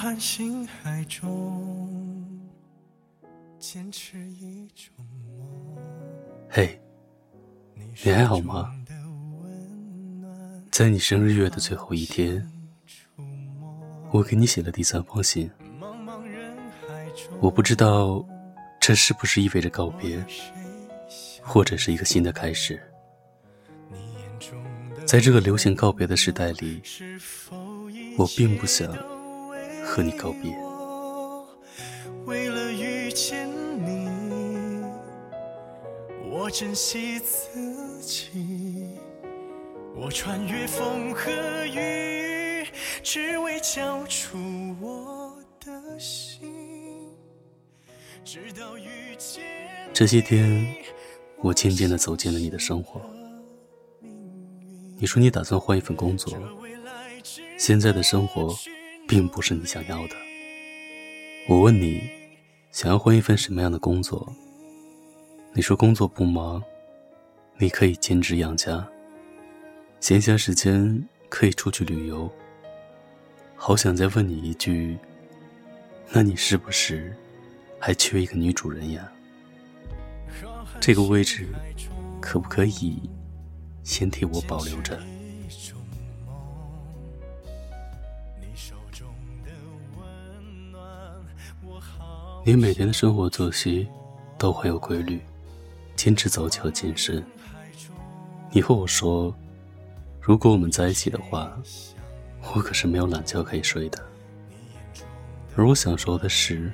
[0.00, 2.40] 含心海中，
[3.58, 4.94] 坚持一种
[5.28, 5.76] 梦。
[6.48, 6.80] 嘿，
[8.02, 8.74] 你还好吗？
[10.70, 12.50] 在你生日月的最后一天，
[14.10, 15.50] 我给你写了第三封信。
[17.38, 18.26] 我不知道
[18.80, 20.24] 这是不是意味着告别，
[21.42, 22.80] 或者是一个新的开始。
[25.04, 26.80] 在这个流行告别的时代里，
[28.16, 28.96] 我并不想
[29.84, 30.56] 和你告别。
[32.26, 33.48] 为了遇见
[33.84, 34.84] 你，
[36.30, 38.98] 我珍惜自己，
[39.96, 41.30] 我穿越风和
[41.66, 42.66] 雨，
[43.02, 44.38] 只为交出
[44.80, 46.52] 我的心。
[48.24, 49.42] 直到遇见
[49.92, 50.72] 这些天，
[51.38, 53.00] 我渐渐地走进了你的生活。
[54.98, 56.32] 你说你打算换一份工作，
[57.58, 58.54] 现在的生活
[59.10, 60.14] 并不是你想要的。
[61.48, 62.08] 我问你，
[62.70, 64.32] 想要换一份什么样的工作？
[65.52, 66.62] 你说工作不忙，
[67.58, 68.88] 你可以兼职养家，
[69.98, 72.30] 闲暇时间可以出去旅游。
[73.56, 74.96] 好想再问你一句，
[76.12, 77.12] 那你是不是
[77.80, 79.10] 还缺一个女主人呀？
[80.78, 81.48] 这个位置
[82.20, 83.10] 可不可以？
[83.82, 84.96] 先替我保留着。
[92.42, 93.86] 你每天的生活作息
[94.38, 95.20] 都很有规律，
[95.94, 97.22] 坚持早起和健身。
[98.50, 99.34] 你和我说，
[100.18, 101.54] 如果我们在一起的话，
[102.54, 104.02] 我可是没有懒觉可以睡的。
[105.54, 106.72] 而我想说的是，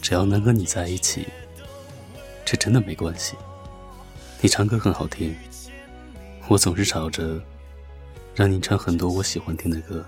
[0.00, 1.26] 只要能和你在一起，
[2.44, 3.34] 这真的没关系。
[4.40, 5.34] 你唱歌很好听。
[6.46, 7.42] 我总是吵着
[8.36, 10.04] 让你唱很多我喜欢听的歌，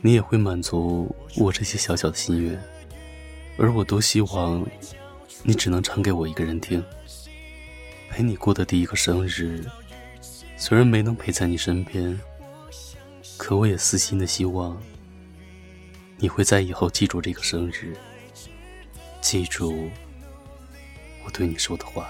[0.00, 2.62] 你也会满足我这些小小的心愿，
[3.58, 4.66] 而我多希望
[5.42, 6.82] 你只能唱给我一个人听。
[8.10, 9.64] 陪你过的第一个生日，
[10.56, 12.18] 虽然没能陪在你身边，
[13.36, 14.80] 可我也私心的希望
[16.16, 17.94] 你会在以后记住这个生日，
[19.20, 19.90] 记住
[21.24, 22.08] 我对你说的话。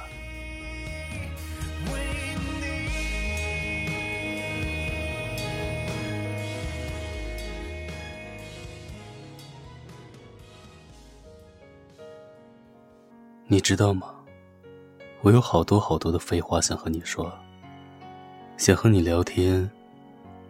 [13.49, 14.13] 你知道吗？
[15.21, 17.33] 我有好多好多的废话想和你说，
[18.57, 19.71] 想和你聊天，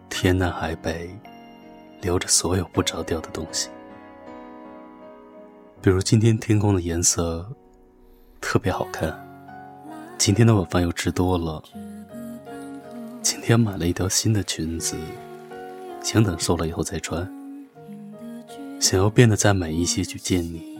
[0.09, 1.07] 天南海北，
[2.01, 3.69] 聊着所有不着调的东西。
[5.79, 7.47] 比如今天天空的颜色
[8.41, 9.15] 特别好看，
[10.17, 11.61] 今天的晚饭又吃多了，
[13.21, 14.97] 今天买了一条新的裙子，
[16.01, 17.31] 想等瘦了以后再穿，
[18.79, 20.76] 想要变得再美一些去见你。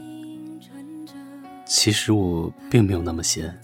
[1.68, 3.54] 其实我并没有那么闲，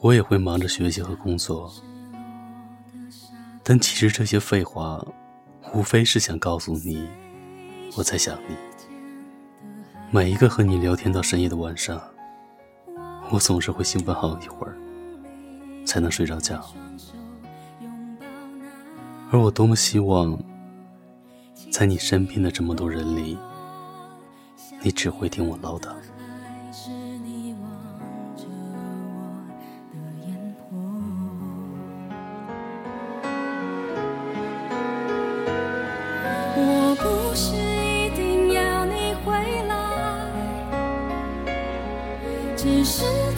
[0.00, 1.70] 我也会忙着学习和工作。
[3.64, 5.04] 但其实这些废话，
[5.74, 7.08] 无非是想告诉你，
[7.96, 8.54] 我在想你。
[10.12, 12.00] 每一个和你聊天到深夜的晚上，
[13.30, 14.76] 我总是会兴奋好一会儿，
[15.84, 16.64] 才能睡着觉。
[19.32, 20.38] 而我多么希望，
[21.72, 23.36] 在你身边的这么多人里，
[24.82, 25.88] 你只会听我唠叨。
[42.62, 43.29] 只是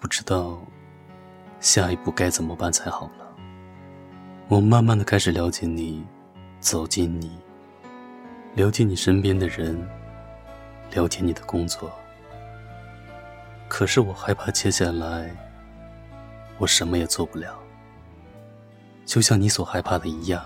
[0.00, 0.58] 不知道
[1.60, 3.26] 下一步该怎么办才好了。
[4.46, 6.04] 我慢慢的开始了解你，
[6.60, 7.36] 走进你，
[8.54, 9.76] 了解你身边的人，
[10.92, 11.90] 了解你的工作。
[13.68, 15.30] 可是我害怕接下来
[16.56, 17.58] 我什么也做不了，
[19.04, 20.42] 就像你所害怕的一样，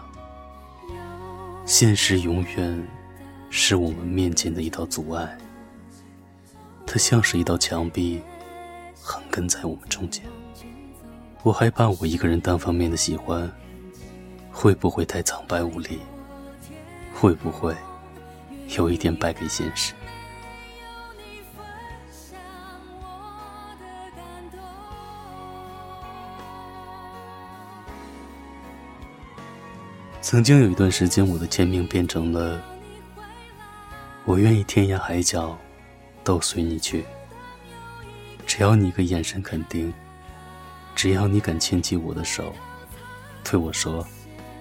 [1.64, 2.88] 现实永远
[3.50, 5.38] 是我们面前的一道阻碍，
[6.86, 8.20] 它像是一道墙壁。
[9.02, 10.24] 横亘在我们中间。
[11.42, 13.50] 我害怕我一个人单方面的喜欢，
[14.52, 15.98] 会不会太苍白无力？
[17.12, 17.76] 会不会
[18.76, 19.92] 有一点败给现实？
[30.20, 32.62] 曾经有一段时间，我的签名变成了
[34.24, 35.58] “我愿意天涯海角
[36.22, 37.04] 都随你去”，
[38.54, 39.90] 只要你一个眼神肯定，
[40.94, 42.52] 只要你敢牵起我的手，
[43.42, 44.06] 对我说：“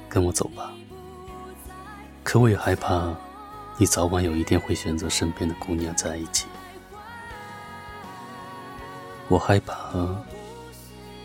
[0.08, 0.72] 跟我走吧。”
[2.24, 3.14] 可我也害怕，
[3.78, 6.48] 你早晚有一天会选择身边的姑娘在一起。
[9.28, 9.76] 我害怕，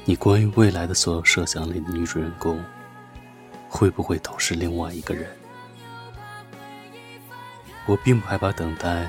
[0.05, 2.61] 你关于未来的所有设想里的女主人公。
[3.69, 5.31] 会不会都是另外一个人？
[7.87, 9.09] 我并不害怕等待，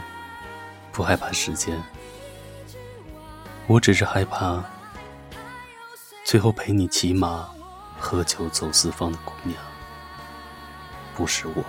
[0.91, 1.81] 不害怕时间，
[3.67, 4.63] 我只是害怕
[6.23, 7.49] 最后陪你骑马、
[7.99, 9.57] 喝酒、走四方的姑娘，
[11.13, 11.63] 不是我。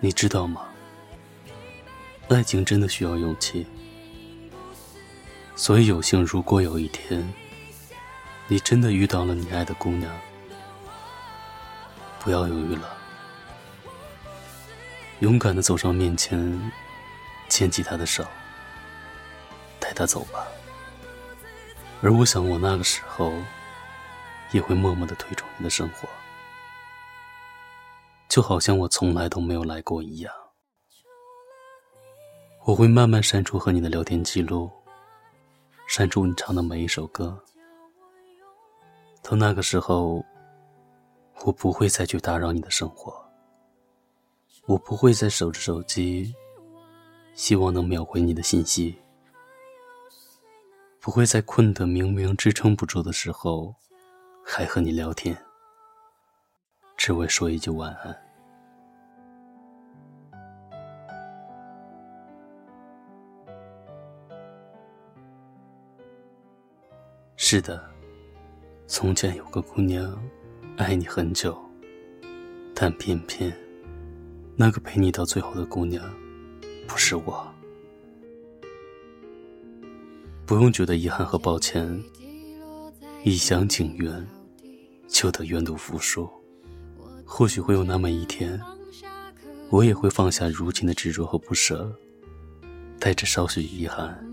[0.00, 0.66] 你知道吗？
[2.28, 3.66] 爱情真的需要勇气，
[5.54, 7.22] 所以有幸，如果有一天
[8.48, 10.10] 你真的遇到了你爱的姑娘，
[12.18, 12.96] 不要犹豫了，
[15.18, 16.72] 勇敢的走上面前，
[17.48, 18.24] 牵起她的手，
[19.78, 20.46] 带她走吧。
[22.00, 23.34] 而我想，我那个时候
[24.52, 26.08] 也会默默的推崇你的生活。
[28.28, 30.32] 就好像我从来都没有来过一样，
[32.64, 34.70] 我会慢慢删除和你的聊天记录，
[35.88, 37.42] 删除你唱的每一首歌。
[39.22, 40.24] 到那个时候，
[41.44, 43.12] 我不会再去打扰你的生活，
[44.66, 46.32] 我不会再守着手机，
[47.34, 48.96] 希望能秒回你的信息，
[51.00, 53.74] 不会在困得明明支撑不住的时候，
[54.52, 55.36] 还和你聊天。
[56.96, 58.16] 只为说一句晚安。
[67.36, 67.80] 是的，
[68.88, 70.20] 从前有个姑娘，
[70.76, 71.56] 爱你很久，
[72.74, 73.56] 但偏偏
[74.56, 76.04] 那个陪你到最后的姑娘，
[76.88, 77.46] 不是我。
[80.44, 82.02] 不用觉得遗憾和抱歉，
[83.22, 84.28] 一厢情愿，
[85.10, 86.28] 就得愿赌服输。
[87.24, 88.60] 或许会有那么一天，
[89.68, 91.94] 我也会放下如今的执着和不舍，
[92.98, 94.24] 带着少许遗憾，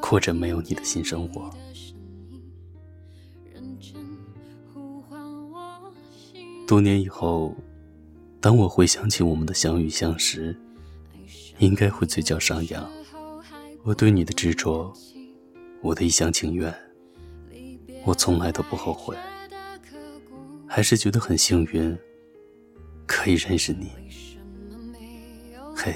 [0.00, 1.50] 过着没有你的新生活。
[6.66, 7.54] 多年以后，
[8.40, 10.56] 当我回想起我们的相遇相识，
[11.58, 12.88] 应该会嘴角上扬。
[13.82, 14.92] 我对你的执着，
[15.82, 16.72] 我的一厢情愿，
[18.04, 19.16] 我从来都不后悔，
[20.74, 21.94] 还是觉得很幸运。
[23.06, 23.92] 可以认识你，
[25.76, 25.94] 嘿，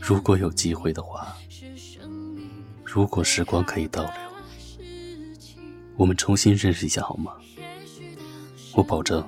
[0.00, 1.36] 如果有机会的话，
[2.82, 4.84] 如果时光可以倒流，
[5.94, 7.36] 我们重新认识一下好吗？
[8.74, 9.24] 我保证，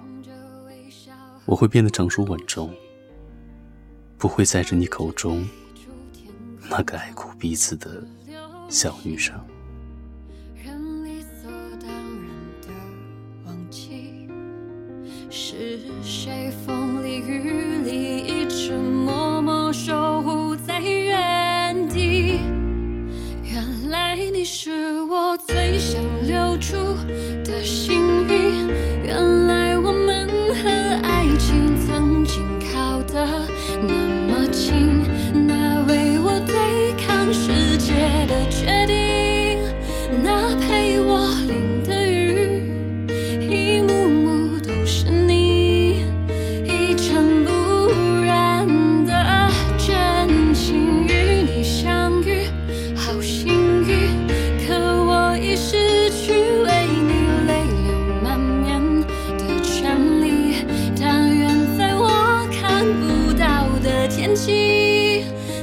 [1.45, 2.75] 我会变得成熟稳重，
[4.19, 5.49] 不会再是你口中
[6.69, 8.05] 那个爱哭彼此的
[8.69, 9.39] 小女生。
[17.27, 17.66] 风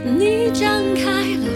[0.03, 1.52] 你张开了